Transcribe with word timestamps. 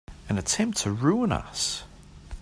An 0.29 0.39
attempt 0.39 0.79
to 0.79 0.91
ruin 0.91 1.31
us! 1.31 1.83